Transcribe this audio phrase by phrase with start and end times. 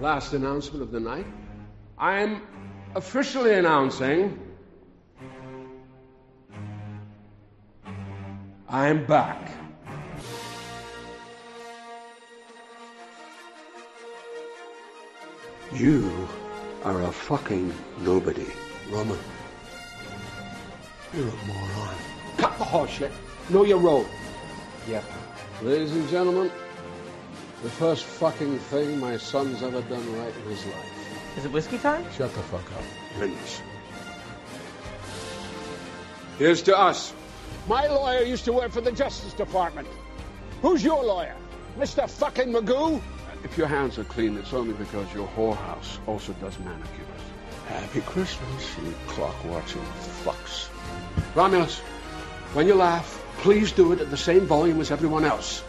[0.00, 1.26] Last announcement of the night.
[1.98, 2.42] I'm
[2.94, 4.38] officially announcing
[8.68, 9.50] I'm back.
[15.72, 16.28] You
[16.84, 18.46] are a fucking nobody,
[18.90, 19.18] Roman.
[21.14, 21.94] You're a moron.
[22.36, 23.10] Cut the horseshit.
[23.48, 24.06] Know your role.
[24.86, 25.04] Yep.
[25.62, 26.50] Ladies and gentlemen,
[27.62, 31.36] the first fucking thing my son's ever done right in his life.
[31.36, 32.04] Is it whiskey time?
[32.16, 32.82] Shut the fuck up.
[33.14, 33.60] Please.
[36.38, 37.12] Here's to us.
[37.68, 39.88] My lawyer used to work for the Justice Department.
[40.62, 41.34] Who's your lawyer?
[41.78, 42.08] Mr.
[42.08, 43.00] fucking Magoo?
[43.44, 47.06] If your hands are clean, it's only because your whorehouse also does manicures.
[47.68, 49.82] Happy Christmas, you clock-watching
[50.24, 50.68] fucks.
[51.34, 51.78] Romulus,
[52.54, 55.62] when you laugh, please do it at the same volume as everyone else.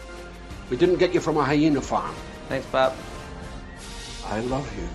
[0.70, 2.14] We didn't get you from a hyena farm.
[2.48, 2.94] Thanks, Bob.
[4.26, 4.88] I love you.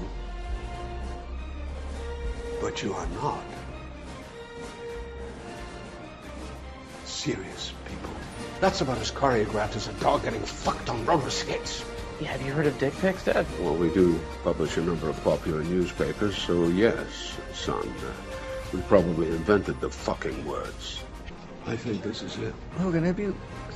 [2.61, 3.43] But you are not.
[7.03, 8.09] Serious people.
[8.61, 11.83] That's about as choreographed as a dog getting fucked on roller skates.
[12.21, 13.45] Yeah, have you heard of dick pics, Dad?
[13.59, 17.93] Well, we do publish a number of popular newspapers, so yes, son.
[17.99, 18.13] Uh,
[18.71, 21.03] we probably invented the fucking words.
[21.67, 22.53] I think this is it.
[22.79, 23.35] Logan, have you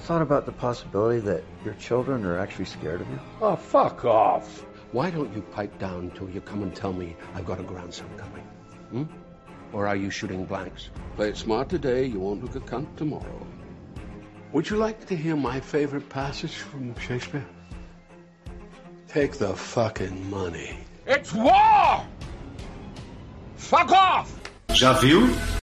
[0.10, 3.20] thought about the possibility that your children are actually scared of you?
[3.44, 4.66] Oh, fuck off.
[4.92, 8.10] Why don't you pipe down until you come and tell me I've got a grandson
[8.18, 8.44] coming?
[8.90, 9.04] Hmm?
[9.72, 10.90] Or are you shooting blanks?
[11.16, 13.46] Play it smart today, you won't look a cunt tomorrow.
[14.52, 17.46] Would you like to hear my favorite passage from Shakespeare?
[19.10, 20.76] Take the fucking money.
[21.06, 22.04] It's war!
[23.58, 24.34] Fuck off!
[24.70, 25.59] Já viu?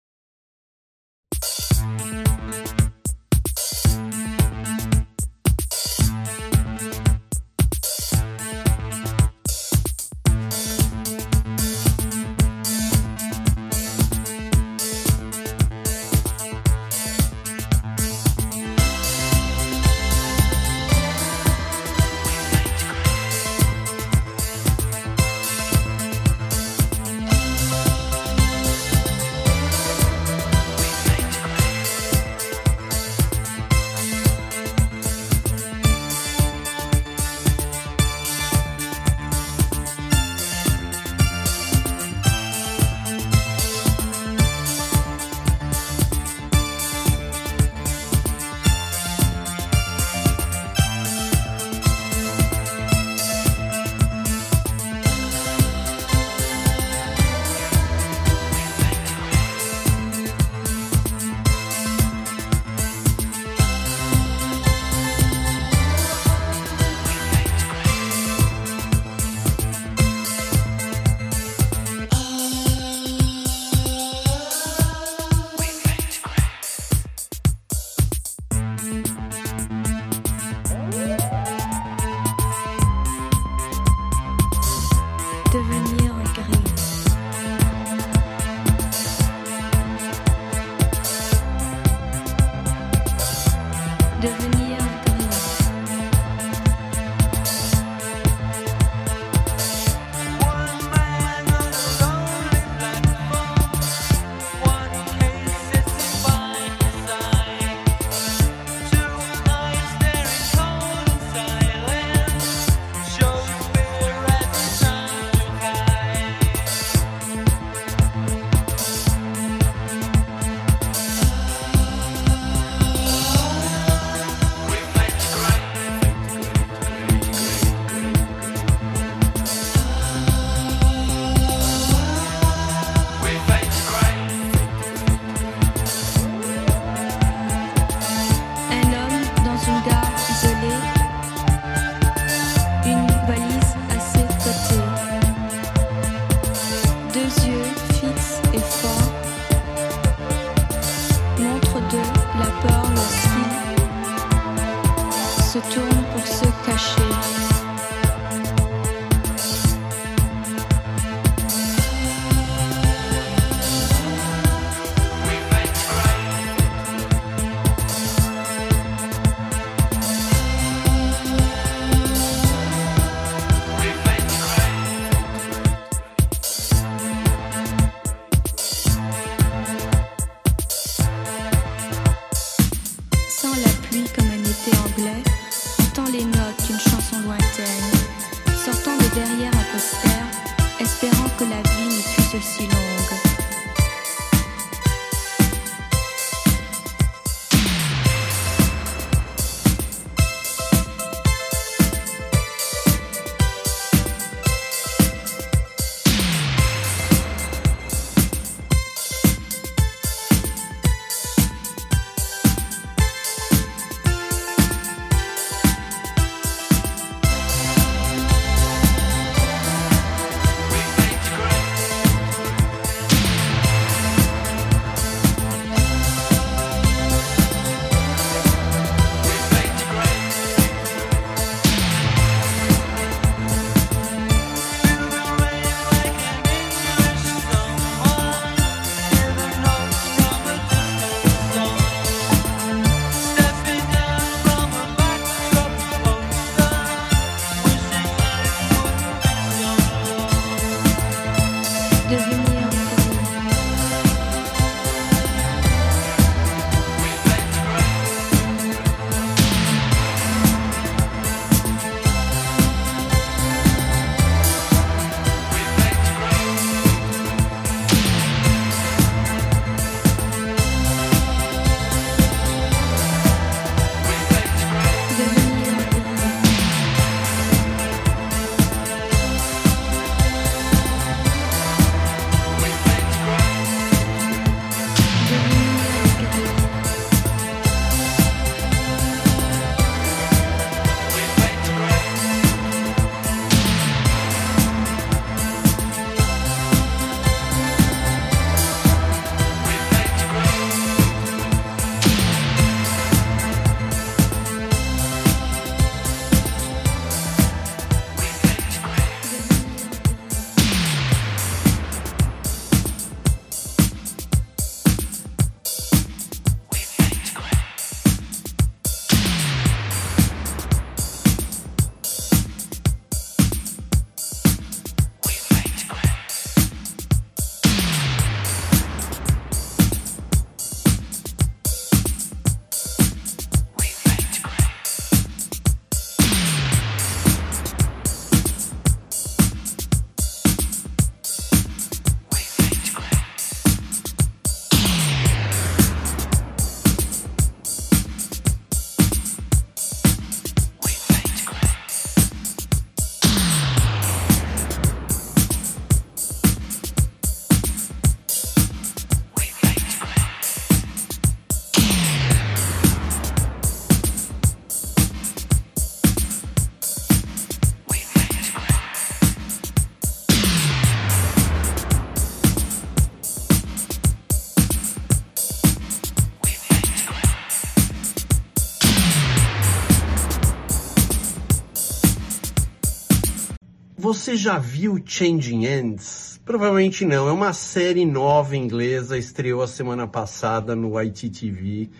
[384.24, 386.40] Você já viu Changing Ends?
[386.46, 387.28] Provavelmente não.
[387.28, 391.90] É uma série nova inglesa, estreou a semana passada no ITTV,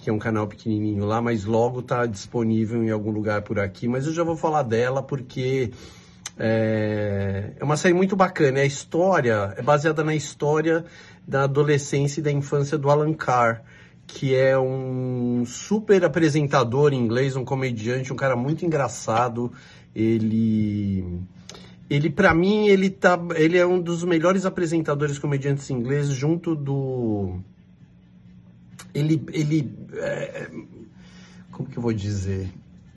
[0.00, 3.86] que é um canal pequenininho lá, mas logo está disponível em algum lugar por aqui.
[3.88, 5.70] Mas eu já vou falar dela porque
[6.38, 8.60] é, é uma série muito bacana.
[8.60, 10.82] A história é baseada na história
[11.28, 13.60] da adolescência e da infância do Alan Carr,
[14.06, 19.52] que é um super apresentador inglês, um comediante, um cara muito engraçado.
[19.94, 21.26] Ele
[21.88, 27.38] ele para mim ele tá ele é um dos melhores apresentadores comediantes ingleses junto do
[28.92, 30.50] ele ele é,
[31.52, 32.52] como que eu vou dizer?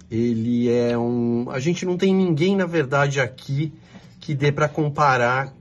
[0.10, 3.72] Ele é um a gente não tem ninguém na verdade aqui
[4.20, 5.54] que dê para comparar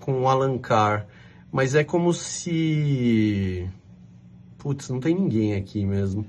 [0.00, 1.06] com o Alan Carr
[1.50, 3.68] mas é como se
[4.58, 6.26] putz não tem ninguém aqui mesmo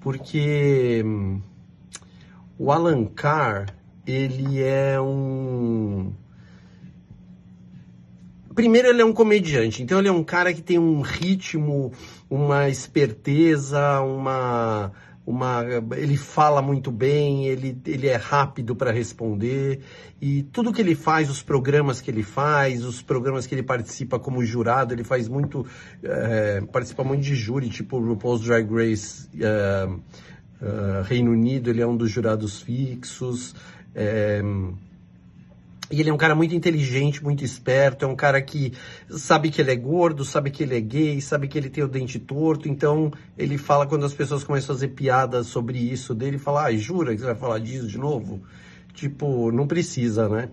[0.00, 1.42] porque hum,
[2.58, 3.66] o Alan Carr
[4.10, 6.12] ele é um.
[8.54, 11.92] Primeiro, ele é um comediante, então ele é um cara que tem um ritmo,
[12.28, 14.92] uma esperteza, uma.
[15.24, 15.64] uma
[15.96, 19.80] ele fala muito bem, ele, ele é rápido para responder,
[20.20, 24.18] e tudo que ele faz, os programas que ele faz, os programas que ele participa
[24.18, 25.64] como jurado, ele faz muito.
[26.02, 29.28] eh, participa muito de júri, tipo RuPaul's Drag Race.
[29.40, 29.88] eh,
[30.62, 33.54] eh, Reino Unido, ele é um dos jurados fixos.
[33.94, 34.42] É,
[35.90, 38.72] e ele é um cara muito inteligente, muito esperto, é um cara que
[39.10, 41.88] sabe que ele é gordo, sabe que ele é gay, sabe que ele tem o
[41.88, 46.38] dente torto, então ele fala quando as pessoas começam a fazer piadas sobre isso dele,
[46.38, 48.40] fala, ai, jura que você vai falar disso de novo?
[48.94, 50.48] Tipo, não precisa, né?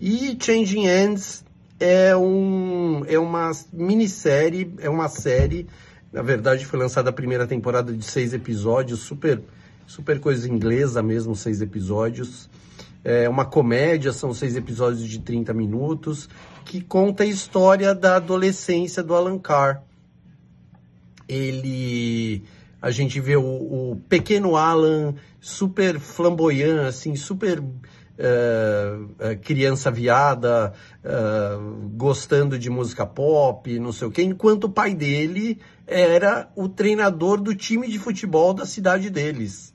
[0.00, 1.44] E Changing Ends
[1.78, 5.66] é, um, é uma minissérie, é uma série,
[6.10, 9.42] na verdade foi lançada a primeira temporada de seis episódios, super,
[9.86, 12.48] super coisa inglesa mesmo, seis episódios.
[13.10, 16.28] É uma comédia, são seis episódios de 30 minutos,
[16.62, 19.82] que conta a história da adolescência do Alan Carr.
[21.26, 22.42] Ele
[22.82, 31.88] a gente vê o, o, pequeno Alan super flamboyant, assim, super uh, criança viada, uh,
[31.96, 37.40] gostando de música pop, não sei o quê, enquanto o pai dele era o treinador
[37.40, 39.72] do time de futebol da cidade deles.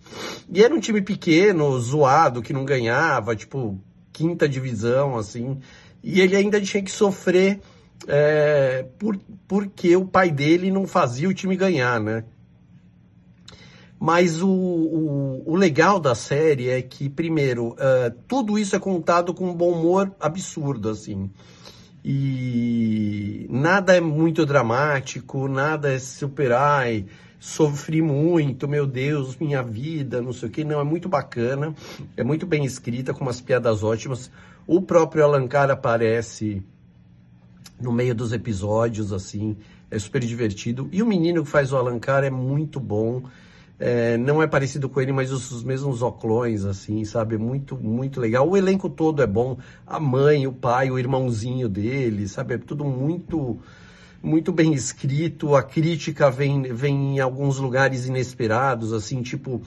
[0.47, 3.79] E era um time pequeno, zoado, que não ganhava, tipo,
[4.11, 5.59] quinta divisão, assim,
[6.03, 7.59] e ele ainda tinha que sofrer
[8.07, 12.23] é, por, porque o pai dele não fazia o time ganhar, né?
[13.99, 19.33] Mas o, o, o, legal da série é que, primeiro, uh, tudo isso é contado
[19.33, 21.31] com um bom humor absurdo, assim.
[22.05, 27.05] E nada é muito dramático, nada é super, ai,
[27.39, 30.63] sofri muito, meu Deus, minha vida, não sei o que.
[30.63, 31.73] Não, é muito bacana,
[32.17, 34.29] é muito bem escrita, com umas piadas ótimas.
[34.67, 36.61] O próprio Alancar aparece
[37.79, 39.57] no meio dos episódios, assim,
[39.89, 40.89] é super divertido.
[40.91, 43.23] E o menino que faz o Alancar é muito bom.
[43.85, 47.37] É, não é parecido com ele, mas os, os, mesmos oclões, assim, sabe?
[47.37, 48.49] Muito, muito legal.
[48.49, 49.57] O elenco todo é bom.
[49.85, 52.53] A mãe, o pai, o irmãozinho dele, sabe?
[52.53, 53.59] É tudo muito,
[54.23, 55.53] muito bem escrito.
[55.53, 59.61] A crítica vem, vem em alguns lugares inesperados, assim, tipo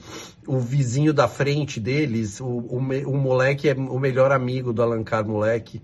[0.47, 5.23] o vizinho da frente deles, o, o, o moleque é o melhor amigo do Alancar
[5.27, 5.79] Moleque.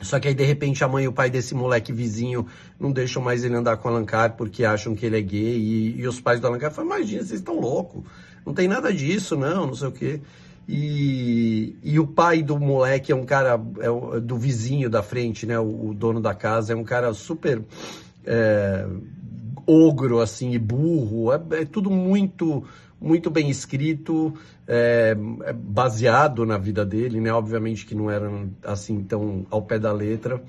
[0.00, 2.46] Só que aí, de repente, a mãe e o pai desse moleque vizinho
[2.78, 5.58] não deixam mais ele andar com o Alancar porque acham que ele é gay.
[5.58, 8.04] E, e os pais do Alancar falam, imagina, vocês estão loucos.
[8.46, 10.20] Não tem nada disso, não, não sei o quê.
[10.68, 15.58] E, e o pai do moleque é um cara, é, do vizinho da frente, né?
[15.58, 17.62] O, o, dono da casa é um cara super
[18.24, 18.86] é,
[19.66, 21.32] ogro, assim, e burro.
[21.32, 22.64] É, é tudo muito
[23.00, 24.34] muito bem escrito,
[24.66, 27.32] é, é, baseado na vida dele, né?
[27.32, 28.30] Obviamente que não era
[28.64, 30.42] assim tão ao pé da letra,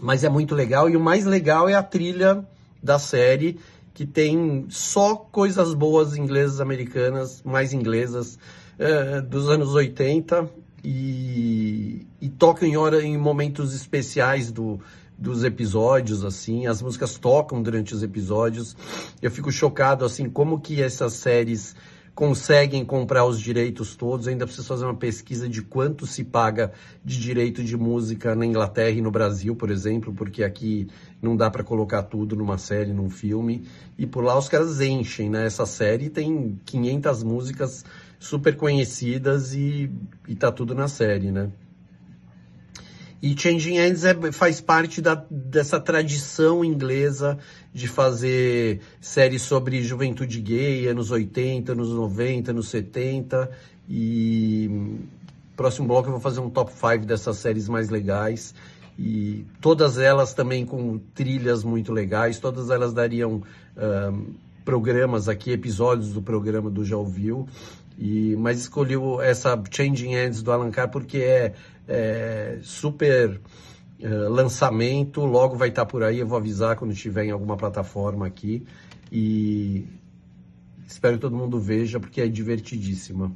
[0.00, 0.90] mas é muito legal.
[0.90, 2.44] E o mais legal é a trilha
[2.82, 3.58] da série,
[3.94, 8.38] que tem só coisas boas inglesas, americanas, mais inglesas,
[8.78, 10.50] é, dos anos 80
[10.84, 14.80] e, e toca em, hora, em momentos especiais do,
[15.18, 18.76] dos episódios, assim, as músicas tocam durante os episódios.
[19.22, 21.74] Eu fico chocado, assim, como que essas séries
[22.14, 24.26] conseguem comprar os direitos todos.
[24.26, 26.72] Eu ainda preciso fazer uma pesquisa de quanto se paga
[27.04, 30.88] de direito de música na Inglaterra e no Brasil, por exemplo, porque aqui
[31.20, 33.66] não dá para colocar tudo numa série, num filme.
[33.98, 35.46] E por lá os caras enchem, né?
[35.46, 37.84] Essa série tem 500 músicas
[38.18, 39.90] super conhecidas e,
[40.26, 41.50] e tá tudo na série, né?
[43.22, 47.38] E Changing Ends é, faz parte da, dessa tradição inglesa
[47.72, 53.50] de fazer séries sobre juventude gay, anos 80, anos 90, anos 70.
[53.88, 54.98] E
[55.56, 58.54] próximo bloco eu vou fazer um top 5 dessas séries mais legais.
[58.98, 63.42] E todas elas também com trilhas muito legais, todas elas dariam
[63.76, 67.46] um, programas aqui, episódios do programa do Já Ouviu.
[67.98, 71.54] E, mas escolhi essa Changing Ends do Alan Carr porque é
[71.88, 73.40] é, super
[74.00, 78.26] é, lançamento, logo vai estar por aí, eu vou avisar quando estiver em alguma plataforma
[78.26, 78.66] aqui
[79.10, 79.86] e
[80.86, 83.32] espero que todo mundo veja porque é divertidíssima.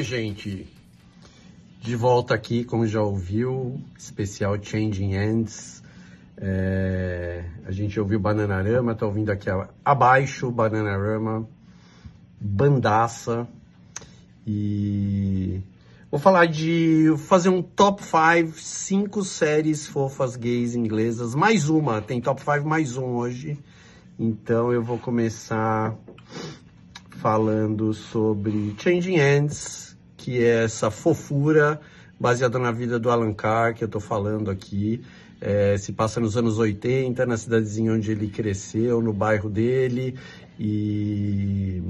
[0.00, 0.66] Oi, gente.
[1.78, 5.82] De volta aqui, como já ouviu, especial Changing Ends.
[6.38, 9.50] É, a gente ouviu Bananarama, tá ouvindo aqui
[9.84, 11.46] abaixo Bananarama,
[12.40, 13.46] Bandaça.
[14.46, 15.60] E
[16.10, 21.34] vou falar de fazer um top 5, cinco séries fofas gays inglesas.
[21.34, 23.58] Mais uma, tem top 5 mais um hoje.
[24.18, 25.94] Então eu vou começar
[27.20, 29.89] falando sobre Changing Ends,
[30.20, 31.80] que é essa fofura
[32.18, 35.02] baseada na vida do Alan Carr, que eu estou falando aqui.
[35.40, 40.14] É, se passa nos anos 80, na cidadezinha onde ele cresceu, no bairro dele.
[40.58, 41.82] E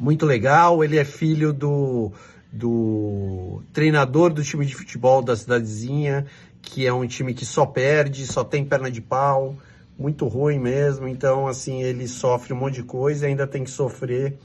[0.00, 0.82] muito legal.
[0.82, 2.10] Ele é filho do,
[2.50, 6.24] do treinador do time de futebol da cidadezinha,
[6.62, 9.54] que é um time que só perde, só tem perna de pau
[9.98, 11.06] muito ruim mesmo.
[11.06, 14.38] Então, assim, ele sofre um monte de coisa e ainda tem que sofrer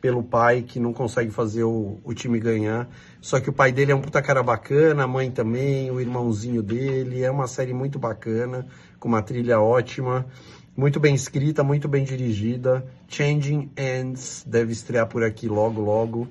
[0.00, 2.88] pelo pai que não consegue fazer o, o time ganhar.
[3.20, 6.62] Só que o pai dele é um puta cara bacana, a mãe também, o irmãozinho
[6.62, 7.22] dele.
[7.22, 8.66] É uma série muito bacana,
[9.00, 10.26] com uma trilha ótima,
[10.76, 12.86] muito bem escrita, muito bem dirigida.
[13.08, 16.28] Changing Ends deve estrear por aqui logo, logo.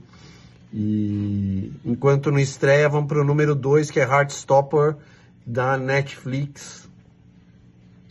[0.73, 4.95] E enquanto não estreia, vamos para o número 2, que é Heartstopper,
[5.45, 6.89] da Netflix.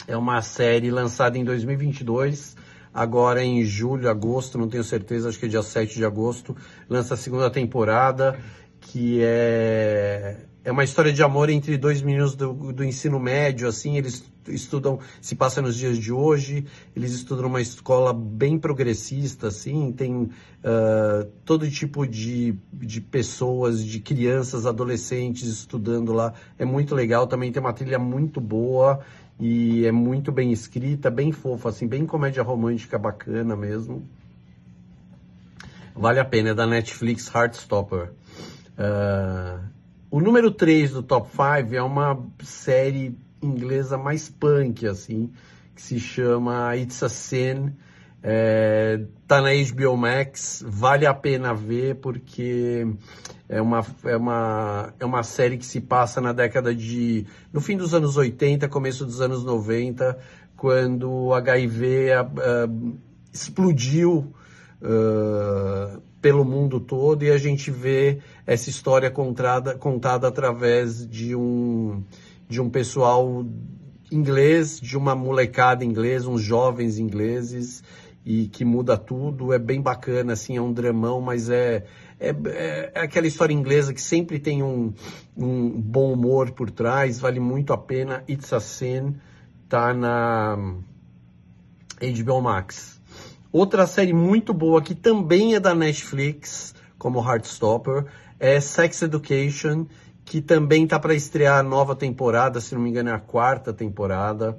[0.06, 2.56] É uma série lançada em 2022,
[2.96, 6.56] agora em julho, agosto, não tenho certeza, acho que é dia 7 de agosto,
[6.88, 8.38] lança a segunda temporada,
[8.80, 13.98] que é, é uma história de amor entre dois meninos do, do ensino médio, assim,
[13.98, 19.92] eles estudam, se passa nos dias de hoje, eles estudam numa escola bem progressista, assim,
[19.92, 20.30] tem uh,
[21.44, 27.60] todo tipo de, de pessoas, de crianças, adolescentes estudando lá, é muito legal, também tem
[27.60, 29.00] uma trilha muito boa,
[29.38, 34.08] e é muito bem escrita, bem fofa, assim, bem comédia romântica bacana mesmo.
[35.94, 38.12] Vale a pena, é da Netflix Heartstopper.
[38.78, 39.60] Uh,
[40.10, 45.30] o número 3 do Top 5 é uma série inglesa mais punk, assim,
[45.74, 47.72] que se chama It's a Sin.
[48.28, 52.84] É, tá na HBO Max, vale a pena ver porque
[53.48, 57.24] é uma, é, uma, é uma série que se passa na década de.
[57.52, 60.18] no fim dos anos 80, começo dos anos 90,
[60.56, 62.98] quando o HIV uh, uh,
[63.32, 64.34] explodiu
[64.82, 72.02] uh, pelo mundo todo e a gente vê essa história contada, contada através de um,
[72.48, 73.46] de um pessoal
[74.10, 77.84] inglês, de uma molecada inglesa, uns jovens ingleses
[78.26, 79.52] e que muda tudo.
[79.52, 81.86] É bem bacana, assim, é um dramão, mas é,
[82.18, 84.92] é, é, aquela história inglesa que sempre tem um,
[85.36, 88.24] um, bom humor por trás, vale muito a pena.
[88.28, 89.14] It's a Sin,
[89.68, 90.58] tá na
[92.00, 93.00] HBO Max.
[93.52, 98.06] Outra série muito boa que também é da Netflix, como Heartstopper,
[98.40, 99.86] é Sex Education,
[100.24, 103.72] que também tá para estrear a nova temporada, se não me engano é a quarta
[103.72, 104.58] temporada.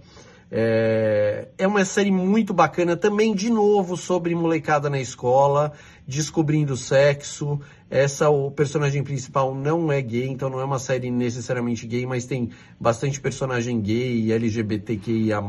[0.49, 5.73] É, é uma série muito bacana, também de novo sobre molecada na escola,
[6.07, 7.60] descobrindo sexo.
[7.89, 12.25] Essa, o personagem principal não é gay, então não é uma série necessariamente gay, mas
[12.25, 15.41] tem bastante personagem gay, LGBTQIA+,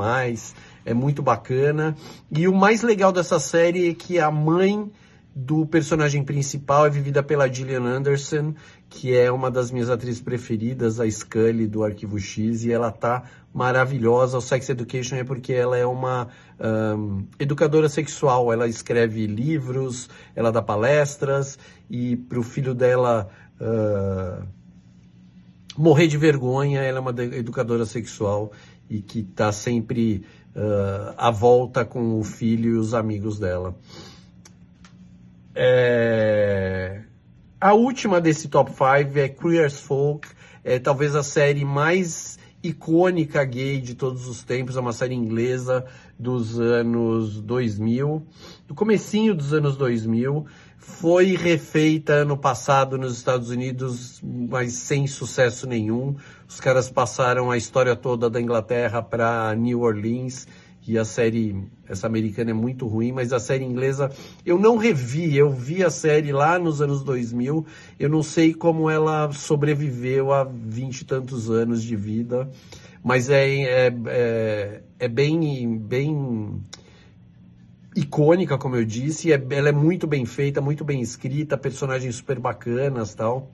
[0.84, 1.96] é muito bacana.
[2.30, 4.90] E o mais legal dessa série é que a mãe
[5.34, 8.54] do personagem principal é vivida pela Gillian Anderson,
[8.88, 13.24] que é uma das minhas atrizes preferidas, a Scully do Arquivo X, e ela tá
[13.53, 14.38] maravilhosa.
[14.38, 20.51] O Sex Education é porque ela é uma um, educadora sexual, ela escreve livros, ela
[20.51, 21.59] dá palestras,
[21.90, 23.29] e para o filho dela
[23.61, 24.46] uh,
[25.77, 28.53] morrer de vergonha, ela é uma educadora sexual
[28.88, 30.24] e que está sempre
[30.57, 33.77] uh, à volta com o filho e os amigos dela.
[35.55, 37.03] É...
[37.61, 40.29] A última desse top 5 é Queer as Folk,
[40.62, 45.85] é talvez a série mais icônica gay de todos os tempos, é uma série inglesa
[46.16, 48.25] dos anos 2000,
[48.68, 50.47] do comecinho dos anos 2000,
[50.79, 56.14] foi refeita ano passado nos Estados Unidos, mas sem sucesso nenhum.
[56.49, 60.47] Os caras passaram a história toda da Inglaterra para New Orleans
[60.88, 61.55] que a série,
[61.87, 64.11] essa americana é muito ruim, mas a série inglesa
[64.46, 67.66] eu não revi, eu vi a série lá nos anos 2000,
[68.01, 72.48] eu não sei como ela sobreviveu a vinte e tantos anos de vida,
[73.05, 76.59] mas é, é, é, é bem, bem
[77.94, 82.40] icônica, como eu disse, é, ela é muito bem feita, muito bem escrita, personagens super
[82.40, 83.51] bacanas tal,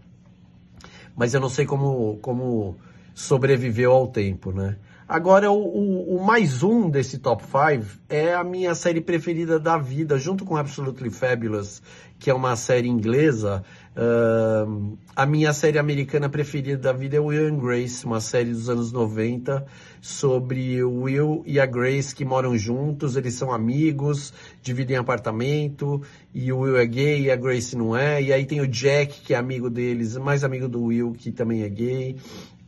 [1.17, 2.77] mas eu não sei como, como
[3.13, 4.77] sobreviveu ao tempo, né?
[5.07, 9.77] Agora, o, o, o, mais um desse top 5 é a minha série preferida da
[9.77, 11.83] vida, junto com Absolutely Fabulous,
[12.19, 13.63] que é uma série inglesa.
[13.95, 18.71] Uh, a minha série americana preferida da vida é Will and Grace, uma série dos
[18.71, 19.67] anos 90,
[20.01, 26.01] sobre o Will e a Grace que moram juntos, eles são amigos, dividem apartamento,
[26.33, 28.23] e o Will é gay e a Grace não é.
[28.23, 31.63] E aí tem o Jack, que é amigo deles, mais amigo do Will, que também
[31.63, 32.17] é gay.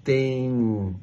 [0.04, 0.94] Tem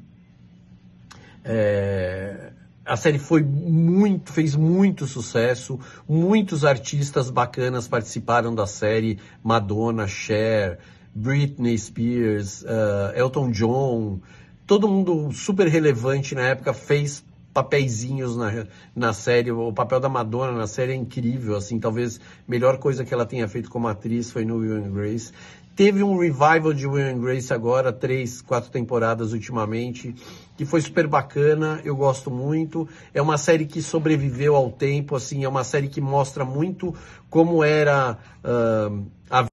[1.44, 2.52] é,
[2.84, 5.78] a série foi muito, fez muito sucesso,
[6.08, 10.78] muitos artistas bacanas participaram da série, Madonna, Cher,
[11.14, 14.20] Britney Spears, uh, Elton John,
[14.66, 20.52] todo mundo super relevante na época fez papeizinhos na, na série, o papel da Madonna
[20.52, 24.32] na série é incrível, assim, talvez a melhor coisa que ela tenha feito como atriz
[24.32, 25.32] foi no Will and Grace.
[25.76, 30.14] Teve um revival de Will and Grace agora, três, quatro temporadas ultimamente,
[30.56, 32.88] que foi super bacana, eu gosto muito.
[33.12, 36.94] É uma série que sobreviveu ao tempo, assim, é uma série que mostra muito
[37.28, 39.46] como era uh, a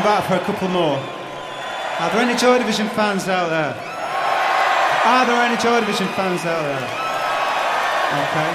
[0.00, 0.96] Come back for a couple more.
[0.96, 3.74] Are there any Joy Division fans out there?
[5.04, 6.84] Are there any Joy Division fans out there?
[8.22, 8.50] Okay.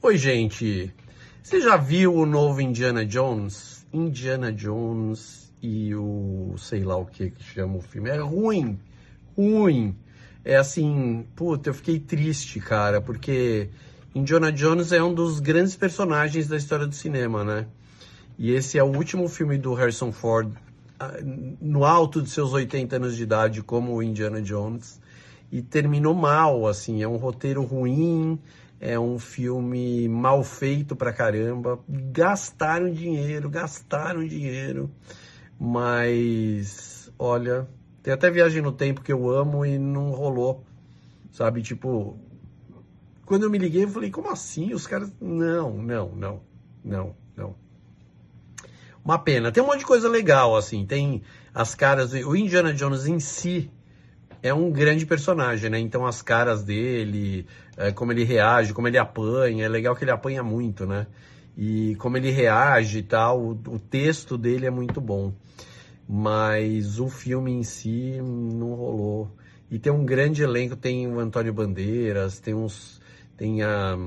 [0.00, 0.92] Oi, gente.
[1.42, 3.84] Você já viu o novo Indiana Jones?
[3.92, 8.10] Indiana Jones e o sei lá o que que chama o filme.
[8.10, 8.78] É ruim,
[9.36, 9.96] ruim.
[10.44, 13.70] É assim, puta, eu fiquei triste, cara, porque
[14.14, 17.66] Indiana Jones é um dos grandes personagens da história do cinema, né?
[18.42, 20.52] E esse é o último filme do Harrison Ford
[20.98, 21.16] ah,
[21.60, 25.00] no alto de seus 80 anos de idade como o Indiana Jones
[25.52, 28.36] e terminou mal, assim, é um roteiro ruim,
[28.80, 34.90] é um filme mal feito pra caramba, gastaram dinheiro, gastaram dinheiro,
[35.56, 37.68] mas olha,
[38.02, 40.64] tem até Viagem no Tempo que eu amo e não rolou,
[41.30, 42.18] sabe, tipo,
[43.24, 44.74] quando eu me liguei eu falei, como assim?
[44.74, 46.40] Os caras, não, não, não,
[46.84, 47.21] não, não.
[49.04, 49.50] Uma pena.
[49.50, 50.86] Tem um monte de coisa legal, assim.
[50.86, 51.22] Tem
[51.52, 52.12] as caras.
[52.12, 53.70] O Indiana Jones em si
[54.42, 55.78] é um grande personagem, né?
[55.78, 57.46] Então as caras dele,
[57.76, 59.64] é, como ele reage, como ele apanha.
[59.64, 61.06] É legal que ele apanha muito, né?
[61.56, 63.40] E como ele reage e tal.
[63.40, 65.32] O, o texto dele é muito bom.
[66.08, 69.30] Mas o filme em si não rolou.
[69.68, 70.76] E tem um grande elenco.
[70.76, 73.00] Tem o Antônio Bandeiras, tem uns.
[73.36, 73.98] Tem a.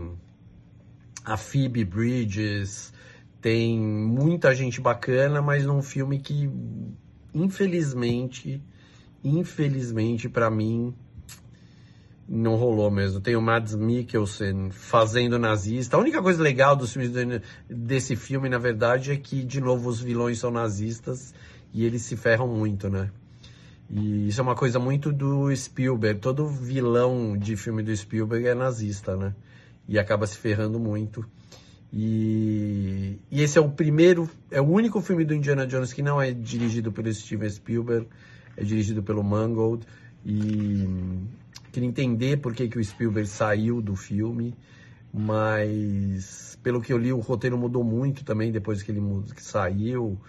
[1.25, 2.93] A Phoebe Bridges
[3.45, 6.49] tem muita gente bacana, mas num filme que
[7.31, 8.59] infelizmente,
[9.23, 10.95] infelizmente para mim
[12.27, 13.21] não rolou mesmo.
[13.21, 15.95] Tem o Mads Mikkelsen fazendo nazista.
[15.95, 17.11] A única coisa legal dos filmes
[17.69, 21.31] desse filme, na verdade, é que de novo os vilões são nazistas
[21.71, 23.11] e eles se ferram muito, né?
[23.91, 26.19] E isso é uma coisa muito do Spielberg.
[26.19, 29.35] Todo vilão de filme do Spielberg é nazista, né?
[29.87, 31.23] E acaba se ferrando muito.
[31.97, 36.21] E, e, esse é o primeiro, é o único filme do Indiana Jones que não
[36.21, 38.07] é dirigido pelo Steven Spielberg,
[38.57, 39.85] é dirigido pelo Mangold.
[40.25, 40.85] E
[41.71, 44.53] queria entender por que, que o Spielberg saiu do filme,
[45.13, 49.01] mas pelo que eu li, o roteiro mudou muito também depois que ele
[49.33, 50.19] que saiu.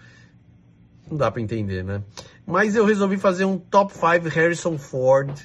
[1.11, 2.01] Não dá para entender, né?
[2.45, 5.37] Mas eu resolvi fazer um top 5 Harrison Ford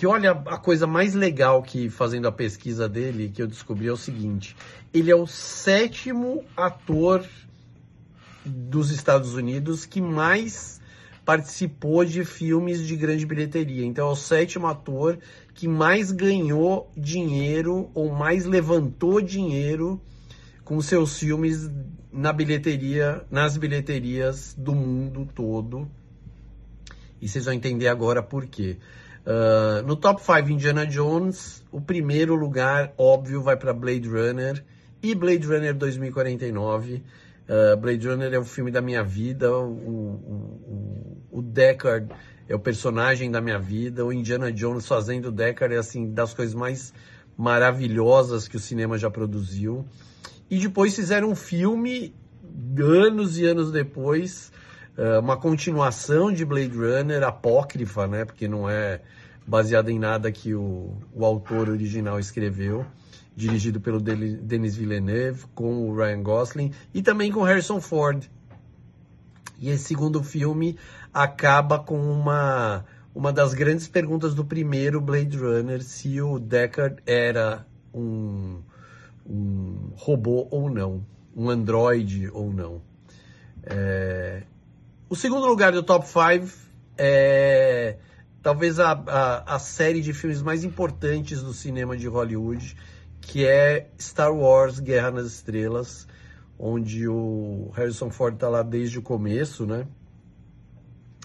[0.00, 3.92] que olha a coisa mais legal que fazendo a pesquisa dele que eu descobri é
[3.92, 4.56] o seguinte:
[4.94, 7.22] ele é o sétimo ator
[8.42, 10.80] dos Estados Unidos que mais
[11.22, 13.84] participou de filmes de grande bilheteria.
[13.84, 15.18] Então é o sétimo ator
[15.52, 20.00] que mais ganhou dinheiro ou mais levantou dinheiro
[20.64, 21.70] com seus filmes
[22.10, 25.86] na bilheteria, nas bilheterias do mundo todo.
[27.20, 28.78] E vocês vão entender agora por quê.
[29.26, 34.64] Uh, no top 5 Indiana Jones, o primeiro lugar, óbvio, vai para Blade Runner
[35.02, 37.02] e Blade Runner 2049.
[37.48, 42.08] Uh, Blade Runner é o filme da minha vida, o, o, o, Deckard
[42.48, 46.32] é o personagem da minha vida, o Indiana Jones fazendo o Deckard é assim das
[46.32, 46.94] coisas mais
[47.36, 49.84] maravilhosas que o cinema já produziu.
[50.48, 52.14] E depois fizeram um filme
[52.78, 54.50] anos e anos depois
[55.20, 58.24] uma continuação de Blade Runner, apócrifa, né?
[58.24, 59.00] Porque não é
[59.46, 62.84] baseada em nada que o, o autor original escreveu,
[63.34, 68.30] dirigido pelo Denis Villeneuve, com o Ryan Gosling e também com Harrison Ford.
[69.58, 70.78] E esse segundo filme
[71.12, 72.84] acaba com uma,
[73.14, 78.60] uma das grandes perguntas do primeiro Blade Runner, se o Deckard era um,
[79.26, 81.04] um robô ou não,
[81.36, 82.80] um androide ou não.
[83.64, 84.44] É,
[85.10, 86.46] o segundo lugar do top 5
[86.96, 87.96] é
[88.40, 92.76] talvez a, a, a, série de filmes mais importantes do cinema de Hollywood,
[93.20, 96.06] que é Star Wars Guerra nas Estrelas,
[96.56, 99.84] onde o Harrison Ford está lá desde o começo, né?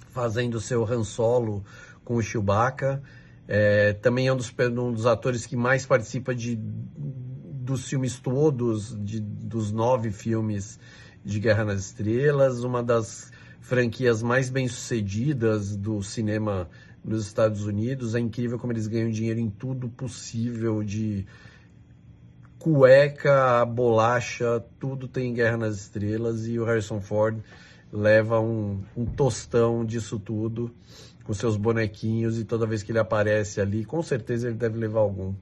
[0.09, 1.63] Fazendo seu Han Solo
[2.03, 3.03] com o Chewbacca.
[3.47, 8.97] É, também é um dos, um dos atores que mais participa de, dos filmes todos,
[9.05, 10.79] de, dos nove filmes
[11.23, 13.31] de Guerra nas Estrelas, uma das
[13.65, 16.69] franquias mais bem-sucedidas do cinema
[17.03, 18.13] nos Estados Unidos.
[18.13, 21.25] É incrível como eles ganham dinheiro em tudo possível, de
[22.59, 27.39] cueca, bolacha, tudo tem Guerra nas Estrelas e o Harrison Ford
[27.91, 30.71] leva um, um tostão disso tudo
[31.23, 34.99] com seus bonequinhos e toda vez que ele aparece ali, com certeza ele deve levar
[34.99, 35.33] algum.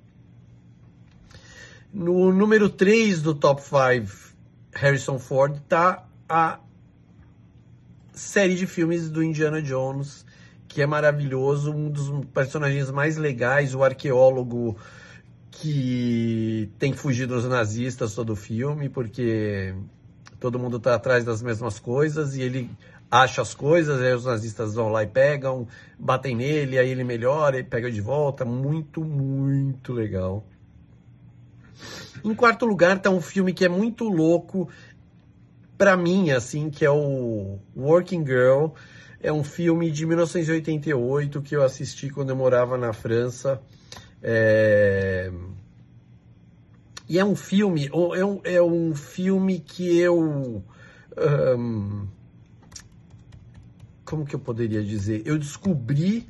[1.94, 4.34] No número 3 do top 5,
[4.74, 6.60] Harrison Ford, está a
[8.14, 10.26] série de filmes do Indiana Jones,
[10.68, 14.78] que é maravilhoso, um dos personagens mais legais, o arqueólogo
[15.52, 19.76] que tem fugir dos nazistas todo o filme, porque
[20.40, 22.70] todo mundo está atrás das mesmas coisas e ele
[23.10, 25.68] acha as coisas, aí os nazistas vão lá e pegam,
[26.00, 28.44] batem nele, aí ele melhora e pega de volta.
[28.44, 30.44] Muito, muito legal.
[32.24, 34.68] Em quarto lugar está um filme que é muito louco
[35.84, 38.68] para mim, assim, que é o Working Girl.
[39.20, 43.62] É um filme de 1988 que eu assisti quando eu morava na França.
[44.22, 45.30] É...
[47.10, 50.64] E é um filme, é um, é um filme que eu.
[51.18, 52.08] Um,
[54.06, 55.22] como que eu poderia dizer?
[55.26, 56.30] Eu descobri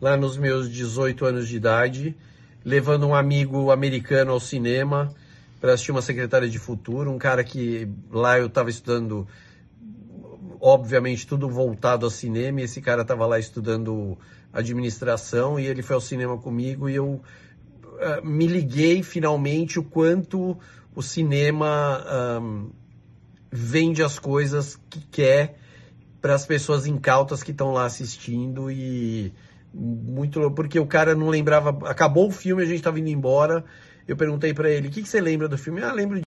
[0.00, 2.16] lá nos meus 18 anos de idade,
[2.64, 5.12] levando um amigo americano ao cinema
[5.60, 9.28] para assistir uma secretária de futuro, um cara que lá eu estava estudando,
[10.60, 14.16] obviamente tudo voltado ao cinema, e esse cara estava lá estudando
[14.52, 20.58] administração e ele foi ao cinema comigo e eu uh, me liguei finalmente o quanto
[20.94, 22.04] o cinema
[22.42, 22.70] um,
[23.50, 25.56] vende as coisas que quer
[26.20, 29.32] para as pessoas incautas que estão lá assistindo e
[29.72, 33.64] muito porque o cara não lembrava acabou o filme a gente estava indo embora
[34.12, 35.82] eu perguntei para ele o que, que, você lembra do filme?
[35.82, 36.20] Ah lembro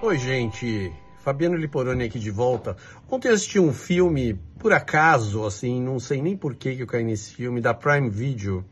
[0.00, 0.90] Oi, gente.
[1.18, 2.78] Fabiano Liporoni aqui de volta.
[3.10, 6.86] Ontem eu assisti um filme, por acaso, assim, não sei nem por que, que eu
[6.86, 8.64] caí nesse filme, da Prime Video,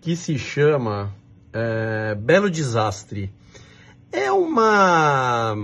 [0.00, 1.14] que se chama
[1.52, 3.30] é, Belo Desastre.
[4.10, 5.54] É uma.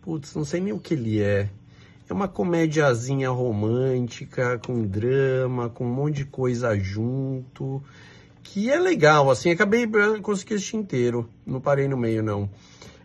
[0.00, 1.50] Putz, não sei nem o que ele é.
[2.08, 7.82] É uma comédiazinha romântica, com drama, com um monte de coisa junto
[8.44, 9.88] que é legal, assim, acabei
[10.22, 12.48] consegui assistir inteiro, não parei no meio não.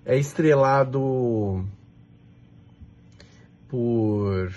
[0.06, 1.66] É estrelado
[3.70, 4.52] por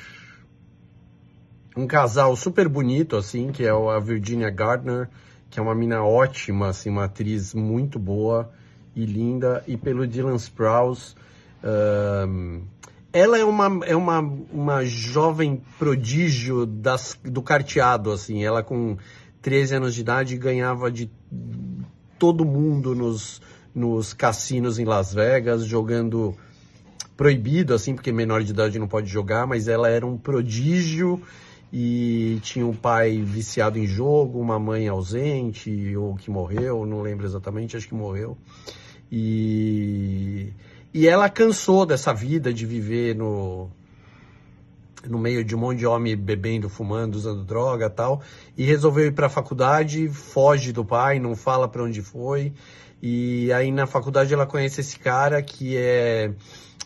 [1.77, 5.09] um casal super bonito, assim, que é a Virginia Gardner,
[5.49, 8.51] que é uma mina ótima, assim, uma atriz muito boa
[8.95, 11.15] e linda, e pelo Dylan Sprouse.
[11.63, 12.63] Um,
[13.13, 18.43] ela é uma, é uma, uma jovem prodígio das, do carteado, assim.
[18.43, 18.97] Ela com
[19.43, 21.11] 13 anos de idade ganhava de
[22.19, 23.43] todo mundo nos,
[23.75, 26.35] nos cassinos em Las Vegas, jogando
[27.17, 31.21] proibido, assim, porque menor de idade não pode jogar, mas ela era um prodígio
[31.73, 37.27] e tinha um pai viciado em jogo, uma mãe ausente ou que morreu, não lembro
[37.27, 38.39] exatamente, acho que morreu.
[39.11, 40.53] E
[40.95, 43.71] e ela cansou dessa vida de viver no,
[45.09, 48.23] no meio de um monte de homem bebendo, fumando, usando droga tal,
[48.57, 52.53] e resolveu ir para a faculdade, foge do pai, não fala para onde foi,
[53.01, 56.33] e aí na faculdade ela conhece esse cara que é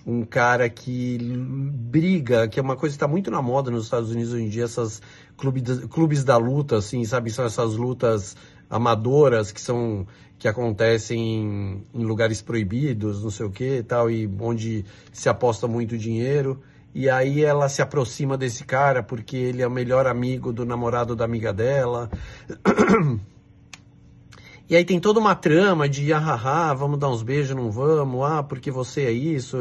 [0.06, 4.10] um cara que briga, que é uma coisa que está muito na moda nos Estados
[4.10, 5.02] Unidos hoje em dia, essas
[5.36, 7.30] clubes, clubes da luta, assim, sabe?
[7.30, 8.36] São essas lutas
[8.70, 10.06] amadoras que são
[10.38, 15.96] que acontecem em, lugares proibidos, não sei o que tal, e onde se aposta muito
[15.96, 16.60] dinheiro.
[16.98, 21.14] E aí ela se aproxima desse cara porque ele é o melhor amigo do namorado
[21.14, 22.08] da amiga dela.
[24.68, 28.24] E aí tem toda uma trama de ah, ah, vamos dar uns beijos, não vamos,
[28.24, 29.58] ah, porque você é isso.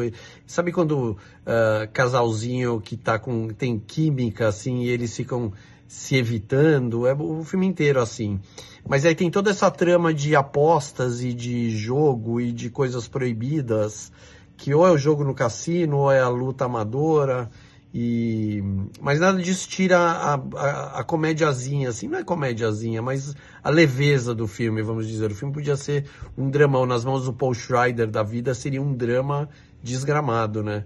[0.48, 3.50] Sabe quando uh, casalzinho que tá com.
[3.50, 5.52] tem química, assim, e eles ficam
[5.88, 7.06] se evitando?
[7.06, 8.40] É o filme inteiro assim.
[8.88, 14.12] Mas aí tem toda essa trama de apostas e de jogo e de coisas proibidas,
[14.58, 17.50] que ou é o jogo no cassino, ou é a luta amadora.
[17.98, 18.62] E,
[19.00, 23.34] mas nada disso tira a, a, a comédiazinha, assim, não é comédiazinha, mas
[23.64, 25.32] a leveza do filme, vamos dizer.
[25.32, 26.06] O filme podia ser
[26.38, 29.48] um dramão, nas mãos do Paul Schrader da vida seria um drama
[29.82, 30.84] desgramado, né?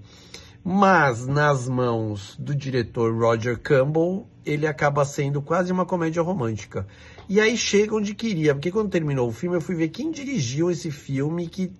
[0.63, 6.85] Mas nas mãos do diretor Roger Campbell, ele acaba sendo quase uma comédia romântica.
[7.27, 10.69] E aí chega onde queria, porque quando terminou o filme eu fui ver quem dirigiu
[10.69, 11.71] esse filme que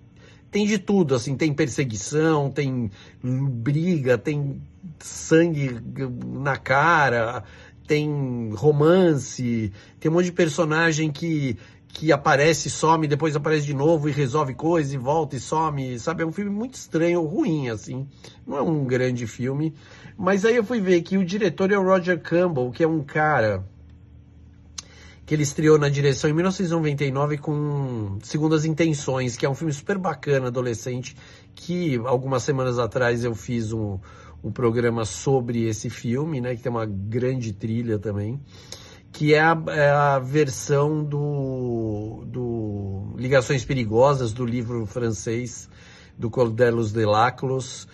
[0.50, 2.90] tem de tudo, assim, tem perseguição, tem
[3.22, 4.60] briga, tem
[4.98, 5.80] sangue
[6.26, 7.44] na cara,
[7.86, 11.56] tem romance, tem um monte de personagem que,
[11.88, 16.22] que aparece, some, depois aparece de novo e resolve coisa e volta e some, sabe?
[16.22, 18.06] É um filme muito estranho, ruim, assim.
[18.46, 19.74] Não é um grande filme.
[20.18, 23.02] Mas aí eu fui ver que o diretor é o Roger Campbell, que é um
[23.02, 23.64] cara
[25.30, 29.96] que ele estreou na direção em 1999 com Segundas Intenções, que é um filme super
[29.96, 31.16] bacana, adolescente,
[31.54, 34.00] que algumas semanas atrás eu fiz um,
[34.42, 38.40] um programa sobre esse filme, né, que tem uma grande trilha também,
[39.12, 45.70] que é a, é a versão do, do Ligações Perigosas, do livro francês
[46.18, 47.84] do Cordelos Delaclos,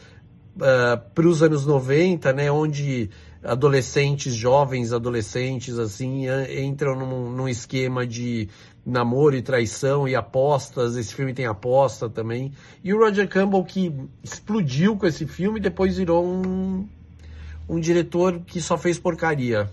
[0.57, 3.11] uh, ah, para os anos 90, né, onde
[3.47, 6.25] adolescentes, jovens adolescentes, assim,
[6.63, 8.49] entram num, num, esquema de
[8.85, 10.97] namoro e traição e apostas.
[10.97, 12.53] Esse filme tem aposta também.
[12.83, 13.93] E o Roger Campbell, que
[14.23, 16.89] explodiu com esse filme, depois virou um,
[17.69, 19.71] um diretor que só fez porcaria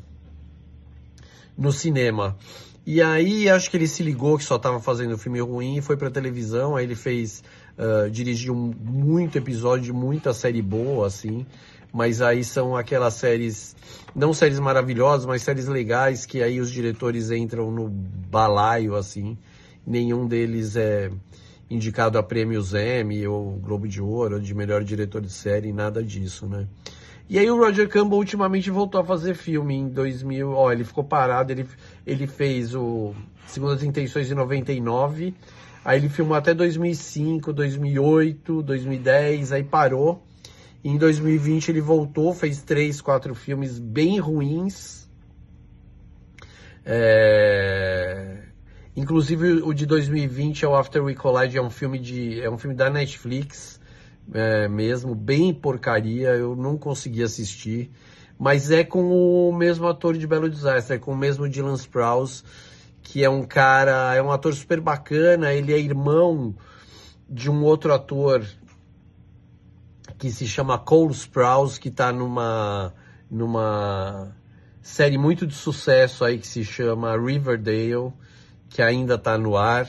[1.57, 2.37] no cinema.
[2.85, 5.97] E aí acho que ele se ligou que só estava fazendo filme ruim e foi
[5.97, 6.75] para televisão.
[6.75, 7.43] Aí ele fez,
[7.77, 11.45] uh, dirigiu muito episódio, muita série boa, assim
[11.93, 13.75] mas aí são aquelas séries,
[14.15, 19.37] não séries maravilhosas, mas séries legais que aí os diretores entram no balaio, assim.
[19.85, 21.11] Nenhum deles é
[21.69, 26.47] indicado a prêmios Emmy ou Globo de Ouro, de melhor diretor de série, nada disso,
[26.47, 26.67] né?
[27.29, 31.03] E aí o Roger Campbell ultimamente voltou a fazer filme em 2000, ó, ele ficou
[31.03, 31.65] parado, ele,
[32.05, 33.13] ele fez o
[33.45, 35.33] Segundas Intenções em 99,
[35.85, 40.21] aí ele filmou até 2005, 2008, 2010, aí parou,
[40.83, 45.09] em 2020 ele voltou, fez três, quatro filmes bem ruins.
[46.85, 48.43] É...
[48.95, 52.57] Inclusive o de 2020 é o After We Collide, é um filme de, é um
[52.57, 53.79] filme da Netflix
[54.31, 56.29] é, mesmo, bem porcaria.
[56.29, 57.89] Eu não consegui assistir,
[58.37, 62.43] mas é com o mesmo ator de Belo Desastre, é com o mesmo Dylan Sprouse,
[63.01, 65.53] que é um cara, é um ator super bacana.
[65.53, 66.53] Ele é irmão
[67.27, 68.45] de um outro ator
[70.23, 72.93] que se chama Cole Sprouse, que está numa,
[73.29, 74.33] numa
[74.81, 78.13] série muito de sucesso aí que se chama Riverdale,
[78.69, 79.85] que ainda está no ar.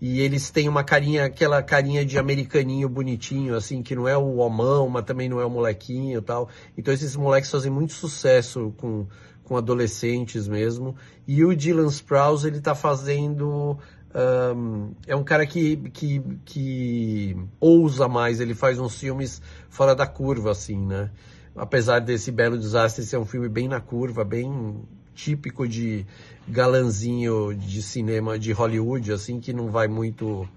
[0.00, 4.36] E eles têm uma carinha, aquela carinha de americaninho bonitinho, assim, que não é o
[4.36, 6.48] homão, mas também não é o molequinho e tal.
[6.78, 9.08] Então esses moleques fazem muito sucesso com,
[9.42, 10.94] com adolescentes mesmo.
[11.26, 13.76] E o Dylan Sprouse, ele tá fazendo
[14.14, 20.06] um, é um cara que, que, que ousa mais, ele faz uns filmes fora da
[20.06, 21.10] curva, assim, né?
[21.56, 24.82] Apesar desse Belo Desastre ser um filme bem na curva, bem
[25.14, 26.06] típico de
[26.48, 30.48] galanzinho de cinema de Hollywood, assim, que não vai muito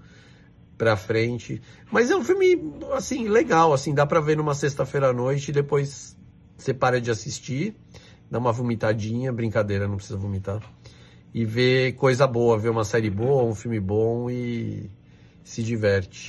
[0.76, 1.60] pra frente.
[1.90, 5.52] Mas é um filme, assim, legal, assim, dá pra ver numa sexta-feira à noite e
[5.52, 6.16] depois
[6.56, 7.74] você para de assistir,
[8.30, 10.62] dá uma vomitadinha, brincadeira, não precisa vomitar.
[11.36, 14.90] E ver coisa boa, ver uma série boa, um filme bom e
[15.44, 16.28] se diverte.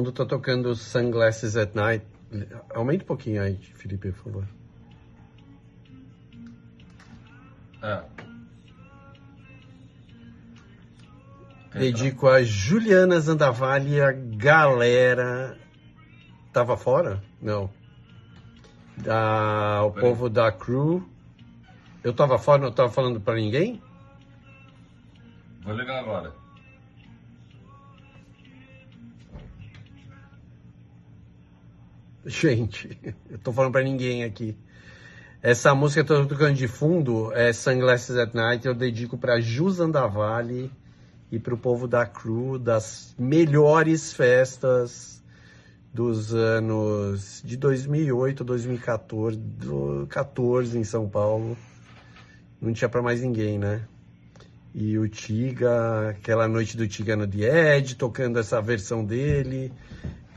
[0.00, 2.04] Fundo tá tocando Sunglasses at Night.
[2.74, 4.48] Aumenta um pouquinho aí, Felipe, por favor.
[7.82, 8.02] É.
[11.78, 15.58] Dedico a Juliana Zandavalli e a galera.
[16.52, 17.22] Tava fora?
[17.40, 17.70] Não.
[18.96, 20.08] Da, o Peraí.
[20.08, 21.08] povo da crew.
[22.02, 23.82] Eu tava fora, não tava falando pra ninguém?
[25.62, 26.39] Vou ligar agora.
[32.30, 32.96] Gente,
[33.28, 34.56] eu tô falando pra ninguém aqui.
[35.42, 38.64] Essa música que eu tô tocando de fundo é Sunglasses at Night.
[38.64, 40.70] Eu dedico pra Ju Zandavalli
[41.32, 45.20] e pro povo da crew das melhores festas
[45.92, 51.58] dos anos de 2008, 2014, do 14 em São Paulo.
[52.60, 53.82] Não tinha pra mais ninguém, né?
[54.72, 59.72] E o Tiga, aquela noite do Tiga no The Edge, tocando essa versão dele,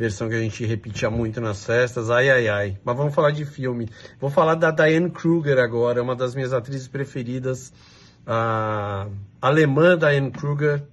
[0.04, 2.78] versão que a gente repetia muito nas festas, ai ai ai.
[2.84, 3.90] Mas vamos falar de filme.
[4.20, 7.72] Vou falar da Diane Kruger agora, uma das minhas atrizes preferidas,
[8.28, 9.08] a
[9.42, 10.84] alemã Diane Kruger,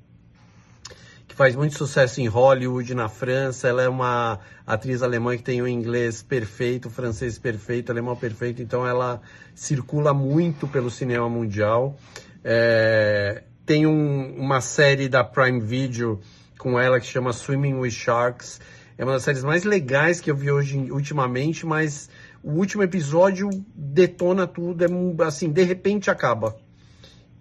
[1.27, 3.67] que faz muito sucesso em Hollywood, na França.
[3.67, 8.15] Ela é uma atriz alemã que tem o inglês perfeito, o francês perfeito, o alemão
[8.15, 9.21] perfeito, então ela
[9.57, 11.99] circula muito pelo cinema mundial.
[12.45, 16.21] É, tem um- uma série da Prime Video
[16.59, 18.61] com ela que chama Swimming with Sharks.
[19.01, 22.11] É uma das séries mais legais que eu vi hoje ultimamente, mas
[22.43, 26.55] o último episódio detona tudo, é assim, de repente acaba.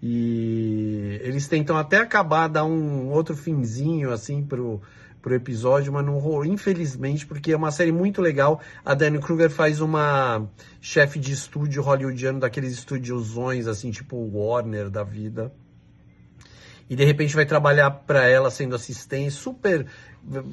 [0.02, 4.80] E eles tentam até acabar, dar um outro finzinho assim pro,
[5.20, 8.62] pro episódio, mas não rolou, infelizmente, porque é uma série muito legal.
[8.82, 10.48] A Dani Kruger faz uma
[10.80, 15.52] chefe de estúdio hollywoodiano, daqueles estúdiozões assim, tipo Warner da vida.
[16.88, 19.86] E de repente vai trabalhar para ela sendo assistente, super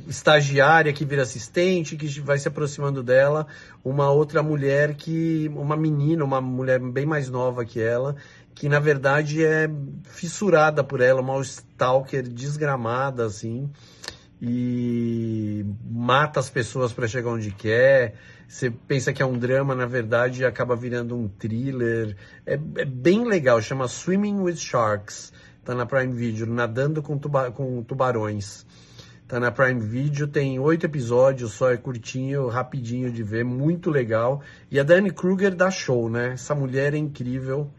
[0.07, 3.47] estagiária que vira assistente, que vai se aproximando dela,
[3.83, 8.15] uma outra mulher que, uma menina, uma mulher bem mais nova que ela,
[8.55, 9.69] que na verdade é
[10.03, 13.69] fissurada por ela, uma stalker desgramada assim,
[14.41, 18.15] e mata as pessoas para chegar onde quer.
[18.47, 22.15] Você pensa que é um drama, na verdade acaba virando um thriller.
[22.45, 25.33] É, é bem legal, chama Swimming with Sharks.
[25.65, 28.65] Tá na Prime Video, nadando com, tuba com tubarões.
[29.27, 34.41] Tá na Prime Video, tem oito episódios, só é curtinho, rapidinho de ver, muito legal.
[34.71, 36.33] E a Dani Kruger dá show, né?
[36.33, 37.69] Essa mulher é incrível.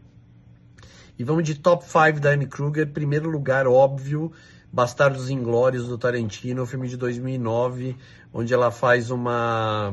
[1.17, 2.87] E vamos de top 5 da Anne Kruger.
[2.93, 4.31] Primeiro lugar, óbvio,
[4.71, 7.97] Bastardos Inglórios do Tarantino, filme de 2009,
[8.31, 9.91] onde ela faz uma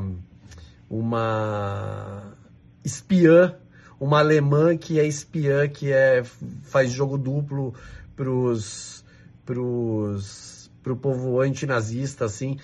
[0.87, 2.33] uma
[2.85, 3.55] espiã,
[3.99, 6.23] uma alemã que é espiã, que é
[6.61, 7.73] faz jogo duplo
[8.15, 9.03] pros
[9.43, 10.46] pros
[10.87, 12.57] pro povo antinazista assim.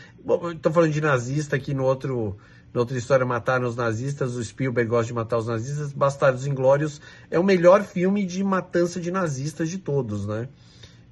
[0.61, 2.37] Tô falando de nazista aqui no outro
[2.73, 6.99] na outra história, Mataram os Nazistas, o Spielberg gosta de matar os nazistas, Bastardos Inglórios
[7.29, 10.49] é o melhor filme de matança de nazistas de todos, né?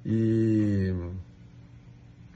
[0.04, 0.92] E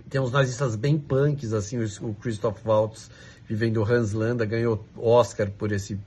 [0.09, 3.11] tem uns nazistas bem punks, assim, o Christoph Waltz
[3.49, 5.99] vivendo Hans Landa, ganhou Oscar por esse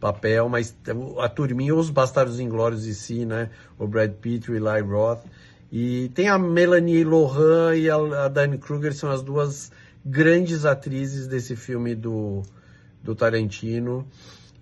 [0.00, 0.74] papel, mas
[1.20, 3.50] a turminha, os Bastardos Inglórios em si, né?
[3.78, 5.24] O Brad Pitt, o Eli Roth.
[5.72, 9.72] E tem a Melanie Lohan e a, a Diane Kruger, são as duas
[10.04, 12.42] grandes atrizes desse filme do,
[13.02, 14.06] do Tarantino.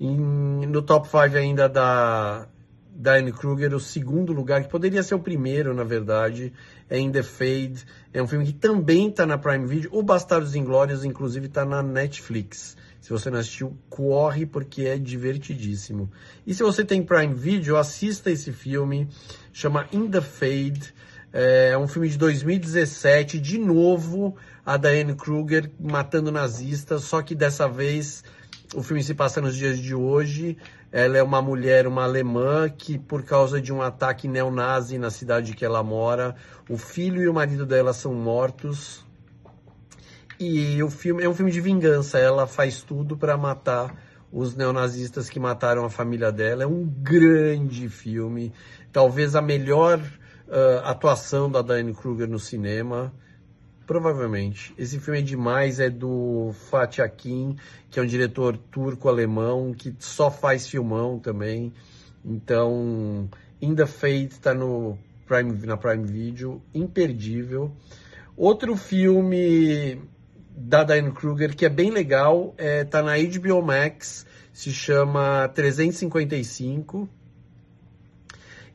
[0.01, 2.47] Em- no top 5 ainda da
[2.95, 6.53] Diane Kruger, o segundo lugar, que poderia ser o primeiro, na verdade,
[6.89, 7.85] é In The Fade.
[8.13, 9.91] É um filme que também está na Prime Video.
[9.93, 12.77] O Bastardos Inglórios, inclusive, está na Netflix.
[13.01, 16.11] Se você não assistiu, corre porque é divertidíssimo.
[16.47, 19.09] E se você tem Prime Video, assista esse filme.
[19.53, 20.95] Chama In The Fade.
[21.33, 23.39] É um filme de 2017.
[23.39, 24.37] De novo,
[24.67, 28.25] a Diane Kruger matando nazistas, só que dessa vez
[28.75, 30.57] o filme se passa nos dias de hoje.
[30.93, 35.55] Ela é uma mulher, uma alemã, que por causa de um ataque neonazi na cidade
[35.55, 36.35] que ela mora,
[36.69, 39.07] o filho e o marido dela são mortos.
[40.39, 42.19] E o filme é um filme de vingança.
[42.19, 43.95] Ela faz tudo para matar
[44.33, 46.65] os neonazistas que mataram a família dela.
[46.65, 48.53] É um grande filme,
[48.93, 50.01] talvez a melhor
[50.51, 53.13] ah, atuação da Diane Kruger no cinema.
[53.87, 54.73] Provavelmente.
[54.79, 57.57] Esse filme é demais, é do Fatih Akin,
[57.91, 61.73] que é um diretor turco-alemão, que só faz filmão também.
[62.25, 63.29] Então,
[63.61, 64.97] In The Fate está no
[65.27, 67.73] Prime, na Prime Video, imperdível.
[68.37, 70.01] Outro filme
[70.57, 77.09] da Diane Kruger que é bem legal, é, tá na HBO Max, se chama 355,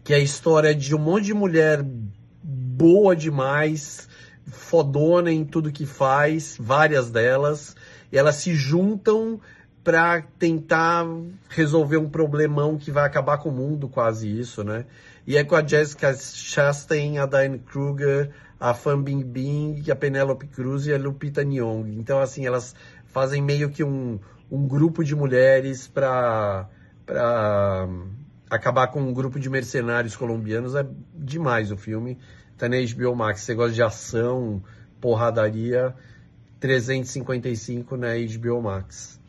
[0.06, 4.08] que é a história de um monte de mulher boa demais,
[4.46, 7.76] fodona em tudo que faz, várias delas,
[8.12, 9.42] elas se juntam
[9.84, 11.08] para tentar
[11.50, 14.86] resolver um problemão que vai acabar com o mundo, quase isso, né?
[15.26, 18.30] E é com a Jessica Chastain, a Diane Kruger,
[18.60, 21.88] a Fan Bingbing, a Penelope Cruz e a Lupita Nyong'o.
[21.88, 22.76] Então, assim, elas
[23.08, 24.20] fazem meio que um,
[24.52, 26.70] um grupo de mulheres para
[27.06, 27.88] para
[28.50, 30.76] acabar com um grupo de mercenários colombianos.
[30.76, 32.18] É demais o filme.
[32.58, 33.42] Tá na HBO Max.
[33.42, 34.64] Você gosta de ação,
[35.02, 35.94] porradaria,
[36.60, 39.20] 355 na HBO Max.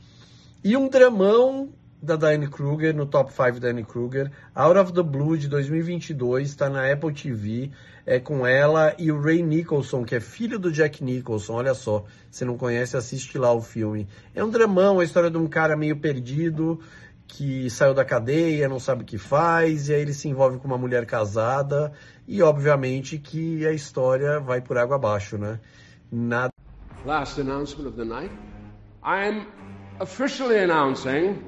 [0.62, 1.70] E um dramão
[2.02, 6.48] da Diane Kruger, no top 5 da Diane Kruger, Out of the Blue de 2022,
[6.48, 7.70] está na Apple TV,
[8.04, 12.04] é com ela e o Ray Nicholson, que é filho do Jack Nicholson, olha só,
[12.30, 14.06] se não conhece, assiste lá o filme.
[14.34, 16.80] É um dramão, a história de um cara meio perdido,
[17.26, 20.66] que saiu da cadeia, não sabe o que faz, e aí ele se envolve com
[20.66, 21.92] uma mulher casada,
[22.26, 25.60] e obviamente que a história vai por água abaixo, né?
[26.10, 26.50] Nada
[27.04, 28.32] Last announcement of the night.
[29.04, 29.46] I'm
[30.00, 31.42] officially announcing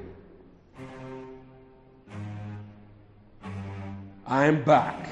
[4.25, 5.09] I'm back.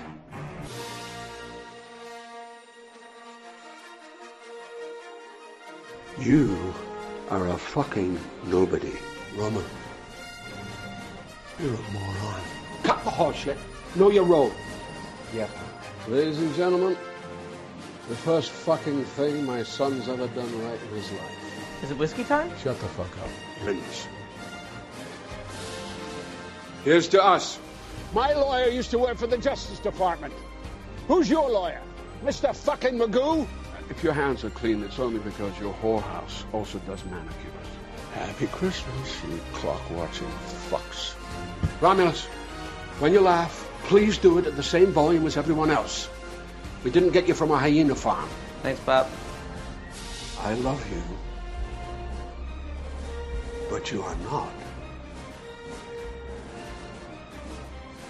[6.19, 6.56] You
[7.30, 8.94] are a fucking nobody.
[9.35, 9.76] Roman.
[11.59, 12.41] You're a moron.
[12.84, 13.57] Cut the horse shit.
[13.95, 14.51] Know your role.
[15.34, 15.47] Yeah.
[16.07, 16.95] Ladies and gentlemen,
[18.07, 21.84] the first fucking thing my son's ever done right in his life.
[21.84, 22.51] Is it whiskey time?
[22.63, 23.29] Shut the fuck up.
[23.61, 24.07] Please.
[26.84, 27.59] Here's to us.
[28.13, 30.34] My lawyer used to work for the Justice Department.
[31.07, 31.81] Who's your lawyer?
[32.23, 32.55] Mr.
[32.55, 33.47] fucking Magoo?
[33.89, 37.66] If your hands are clean, it's only because your whorehouse also does manicures.
[38.13, 40.27] Happy Christmas, you clock-watching
[40.69, 41.13] fucks.
[41.81, 42.25] Romulus,
[42.99, 46.09] when you laugh, please do it at the same volume as everyone else.
[46.84, 48.29] We didn't get you from a hyena farm.
[48.63, 49.09] Thanks, Pop.
[50.41, 51.01] I love you.
[53.69, 54.51] But you are not.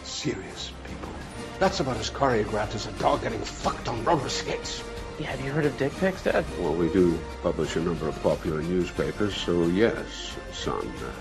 [0.03, 1.11] Serious people.
[1.60, 4.84] That's about as choreographed as a dog getting fucked on roller skates.
[5.19, 6.45] Yeah, have you heard of dick pics, Dad?
[6.60, 10.88] Well, we do publish a number of popular newspapers, so yes, son.
[11.03, 11.11] Uh,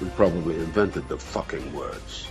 [0.00, 2.28] we probably invented the fucking words.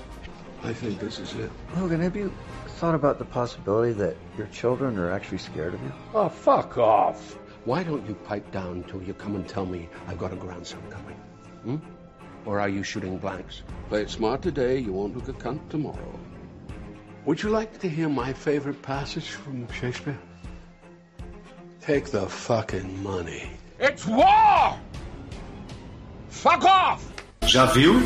[0.64, 1.50] I think this is it.
[1.78, 2.34] Logan, have you
[2.68, 5.94] thought about the possibility that your children are actually scared of you?
[6.14, 7.38] Oh, fuck off.
[7.64, 10.82] Why don't you pipe down till you come and tell me I've got a grandson
[10.90, 11.16] coming?
[11.64, 11.78] Hmm?
[12.46, 13.64] Or are you shooting blanks?
[13.88, 16.20] Play it smart today, you won't look a cunt tomorrow.
[17.24, 20.20] Would you like to hear my favorite passage from Shakespeare?
[21.86, 23.52] Take the fucking money.
[23.80, 24.76] It's war!
[26.30, 27.04] Fuck off!
[27.42, 28.02] Já viu?